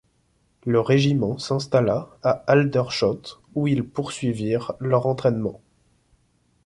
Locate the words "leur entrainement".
4.79-5.61